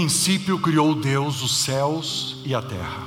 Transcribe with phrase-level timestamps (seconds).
[0.00, 3.02] princípio criou Deus os céus e a terra.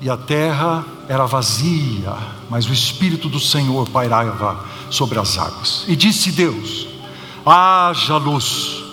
[0.00, 2.16] E a terra era vazia,
[2.48, 5.84] mas o Espírito do Senhor pairava sobre as águas.
[5.88, 6.86] E disse Deus:
[7.44, 8.84] haja luz,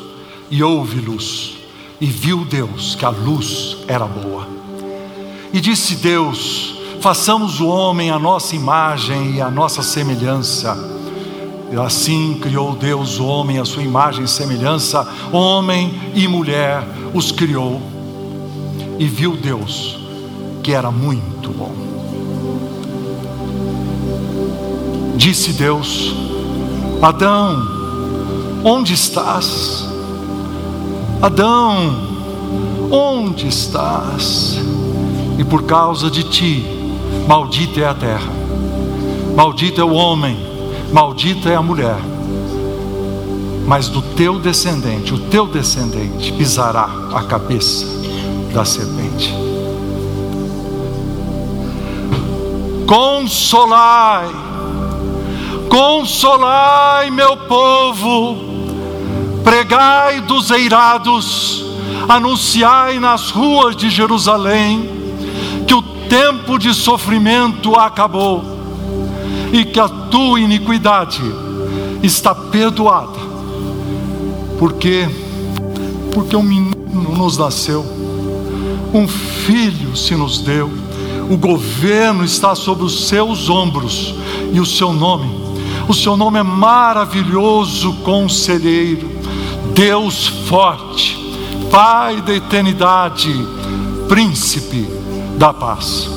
[0.50, 1.58] e houve luz.
[2.02, 4.48] E viu Deus que a luz era boa.
[5.54, 10.97] E disse Deus: façamos o homem a nossa imagem e a nossa semelhança
[11.76, 16.82] assim criou Deus o homem à sua imagem e semelhança, homem e mulher
[17.14, 17.82] os criou.
[18.98, 20.00] E viu Deus
[20.64, 21.72] que era muito bom.
[25.16, 26.16] Disse Deus:
[27.02, 27.62] Adão,
[28.64, 29.86] onde estás?
[31.22, 31.96] Adão,
[32.90, 34.58] onde estás?
[35.38, 36.66] E por causa de ti,
[37.28, 38.32] maldita é a terra,
[39.36, 40.47] maldito é o homem
[40.92, 41.98] Maldita é a mulher,
[43.68, 47.86] mas do teu descendente, o teu descendente pisará a cabeça
[48.54, 49.34] da serpente.
[52.88, 54.30] Consolai,
[55.70, 58.38] consolai meu povo,
[59.44, 61.66] pregai dos eirados,
[62.08, 64.90] anunciai nas ruas de Jerusalém
[65.68, 68.57] que o tempo de sofrimento acabou
[69.52, 71.22] e que a tua iniquidade
[72.04, 73.20] está perdoada.
[74.60, 75.08] Porque
[76.18, 76.76] porque um menino
[77.16, 77.86] nos nasceu,
[78.92, 80.68] um filho se nos deu,
[81.30, 84.16] o governo está sobre os seus ombros
[84.52, 85.30] e o seu nome,
[85.88, 89.08] o seu nome é maravilhoso conselheiro,
[89.76, 91.16] Deus forte,
[91.70, 93.32] Pai da eternidade,
[94.08, 94.88] príncipe
[95.38, 96.17] da paz.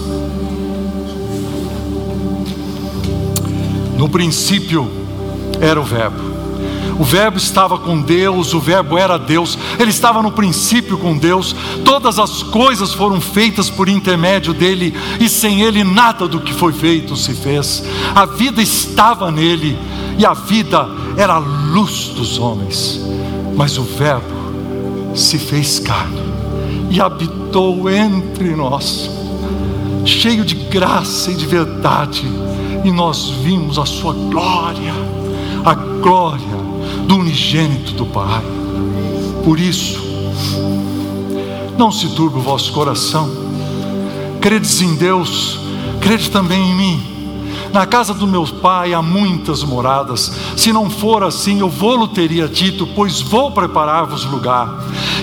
[4.00, 4.90] No princípio
[5.60, 6.22] era o Verbo.
[6.98, 11.54] O Verbo estava com Deus, o Verbo era Deus, ele estava no princípio com Deus,
[11.84, 16.72] todas as coisas foram feitas por intermédio dele, e sem ele nada do que foi
[16.72, 17.84] feito se fez.
[18.14, 19.78] A vida estava nele,
[20.16, 23.02] e a vida era a luz dos homens.
[23.54, 26.22] Mas o Verbo se fez carne
[26.88, 29.10] e habitou entre nós,
[30.06, 32.49] cheio de graça e de verdade
[32.84, 34.94] e nós vimos a sua glória,
[35.64, 36.58] a glória
[37.06, 38.42] do unigênito do Pai.
[39.44, 40.00] Por isso,
[41.76, 43.28] não se turbe o vosso coração,
[44.40, 45.58] credes em Deus,
[46.00, 47.10] crede também em mim.
[47.72, 50.32] Na casa do meu pai há muitas moradas.
[50.56, 54.68] Se não for assim, eu vou-lo teria dito, pois vou preparar-vos lugar.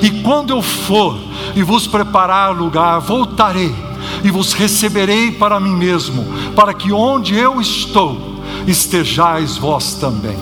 [0.01, 1.18] E quando eu for
[1.56, 3.75] e vos preparar lugar, voltarei
[4.24, 8.18] e vos receberei para mim mesmo, para que onde eu estou,
[8.66, 10.38] estejais vós também.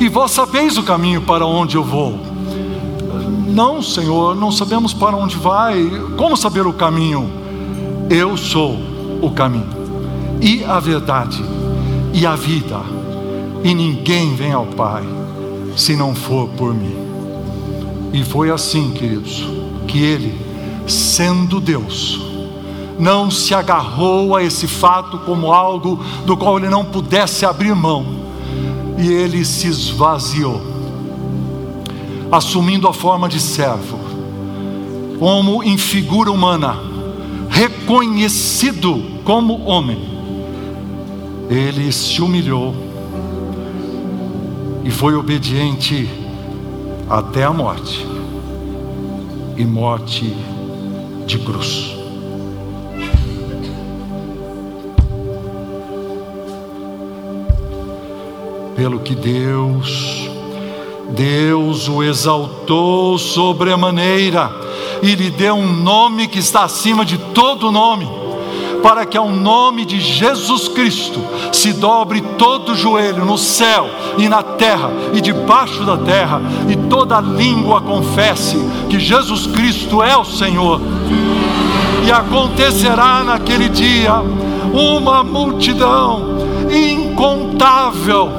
[0.00, 2.18] E vós sabeis o caminho para onde eu vou.
[3.48, 5.88] Não, Senhor, não sabemos para onde vai.
[6.16, 7.30] Como saber o caminho?
[8.10, 8.76] Eu sou
[9.22, 9.68] o caminho,
[10.40, 11.42] e a verdade,
[12.12, 12.80] e a vida.
[13.62, 15.04] E ninguém vem ao Pai
[15.76, 16.94] se não for por mim.
[18.12, 19.44] E foi assim, queridos,
[19.88, 20.38] que ele,
[20.86, 22.23] sendo Deus,
[22.98, 28.06] não se agarrou a esse fato como algo do qual ele não pudesse abrir mão,
[28.98, 30.60] e ele se esvaziou,
[32.30, 33.98] assumindo a forma de servo,
[35.18, 36.76] como em figura humana,
[37.48, 39.98] reconhecido como homem,
[41.48, 42.74] ele se humilhou
[44.84, 46.08] e foi obediente
[47.08, 48.06] até a morte
[49.56, 50.34] e morte
[51.26, 52.03] de cruz.
[58.74, 60.28] Pelo que Deus,
[61.10, 64.50] Deus o exaltou sobremaneira
[65.02, 68.08] e lhe deu um nome que está acima de todo nome,
[68.82, 71.20] para que ao nome de Jesus Cristo
[71.52, 73.88] se dobre todo joelho no céu
[74.18, 78.56] e na terra e debaixo da terra, e toda língua confesse
[78.90, 80.80] que Jesus Cristo é o Senhor.
[82.06, 84.14] E acontecerá naquele dia
[84.72, 88.30] uma multidão incontável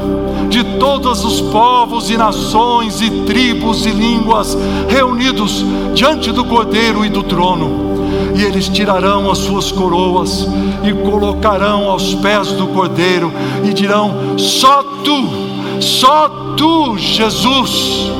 [0.49, 4.57] de todos os povos e nações e tribos e línguas
[4.87, 7.95] reunidos diante do Cordeiro e do trono.
[8.35, 10.47] E eles tirarão as suas coroas
[10.83, 13.33] e colocarão aos pés do Cordeiro
[13.63, 16.27] e dirão: Só tu, só
[16.57, 18.11] tu, Jesus,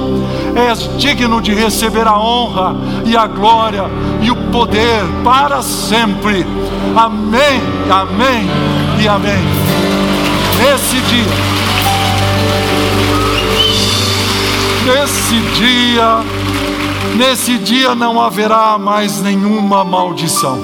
[0.56, 2.76] és digno de receber a honra
[3.06, 3.84] e a glória
[4.22, 6.46] e o poder para sempre.
[6.96, 8.46] Amém, amém
[9.02, 9.65] e amém.
[10.58, 11.26] Nesse dia.
[14.86, 16.24] Nesse dia,
[17.16, 20.60] Nesse dia não haverá mais nenhuma maldição.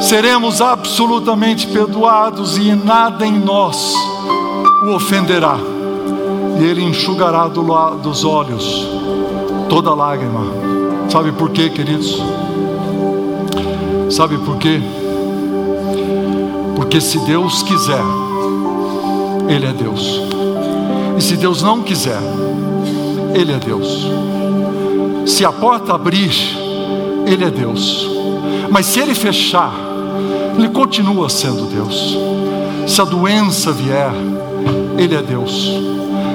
[0.00, 3.94] Seremos absolutamente perdoados e nada em nós
[4.84, 5.56] o ofenderá.
[6.58, 7.62] E Ele enxugará do
[8.02, 8.88] dos olhos
[9.68, 10.40] toda lágrima.
[11.08, 12.20] Sabe por quê, queridos?
[14.10, 14.82] Sabe por quê?
[16.82, 18.02] Porque se Deus quiser,
[19.48, 20.20] Ele é Deus.
[21.16, 22.18] E se Deus não quiser,
[23.32, 24.10] Ele é Deus.
[25.24, 26.34] Se a porta abrir,
[27.24, 28.10] Ele é Deus.
[28.68, 29.72] Mas se Ele fechar,
[30.58, 32.18] Ele continua sendo Deus.
[32.88, 34.12] Se a doença vier,
[34.98, 35.80] Ele é Deus.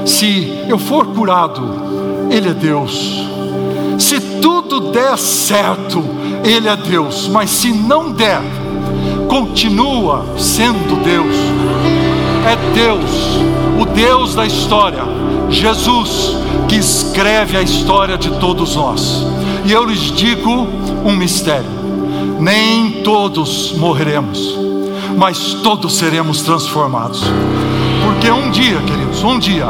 [0.06, 1.62] Se eu for curado,
[2.32, 3.22] Ele é Deus.
[4.00, 6.02] Se tudo der certo,
[6.46, 7.28] Ele é Deus.
[7.28, 8.42] Mas se não der,
[9.28, 11.36] continua sendo Deus.
[12.46, 13.12] É Deus,
[13.80, 15.04] o Deus da história,
[15.50, 16.36] Jesus,
[16.68, 19.26] que escreve a história de todos nós.
[19.66, 20.68] E eu lhes digo
[21.06, 21.70] um mistério:
[22.40, 24.58] nem todos morreremos,
[25.18, 27.24] mas todos seremos transformados.
[28.06, 29.68] Porque um dia, queridos, um dia,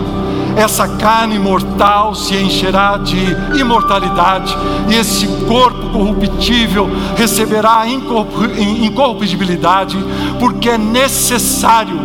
[0.57, 3.17] essa carne mortal se encherá de
[3.59, 4.57] imortalidade,
[4.89, 9.97] e esse corpo corruptível receberá incorruptibilidade,
[10.39, 11.99] porque é necessário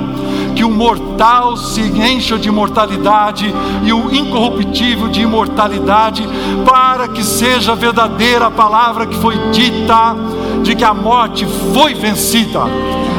[0.55, 3.51] que o mortal se encha de imortalidade
[3.83, 6.29] e o incorruptível de imortalidade,
[6.65, 10.15] para que seja verdadeira a palavra que foi dita
[10.63, 12.61] de que a morte foi vencida.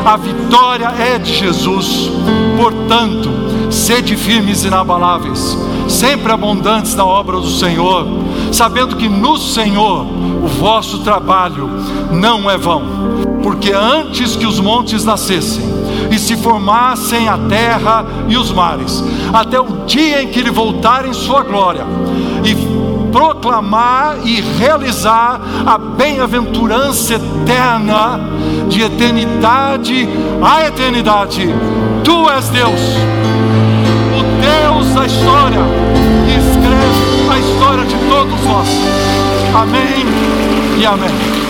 [0.05, 2.11] A vitória é de Jesus.
[2.57, 3.52] Portanto,
[3.83, 5.57] sede firmes e inabaláveis,
[5.89, 8.07] sempre abundantes na obra do Senhor,
[8.49, 10.07] sabendo que no Senhor
[10.41, 11.69] o vosso trabalho
[12.09, 12.81] não é vão,
[13.43, 15.65] porque antes que os montes nascessem
[16.09, 19.03] e se formassem a terra e os mares,
[19.33, 21.85] até o dia em que ele voltar em sua glória
[22.45, 22.55] e
[23.11, 28.17] proclamar e realizar a bem-aventurança eterna
[28.69, 30.07] de eternidade
[30.41, 31.49] a eternidade.
[32.03, 32.81] Tu és Deus,
[34.43, 35.59] Deus da história,
[36.25, 38.67] que escreve a história de todos nós.
[39.55, 40.05] Amém
[40.77, 41.42] e amém.